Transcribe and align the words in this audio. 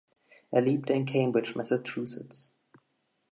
Er 0.49 0.61
lebt 0.61 0.89
in 0.89 1.05
Cambridge, 1.05 1.53
Massachusetts. 1.55 2.59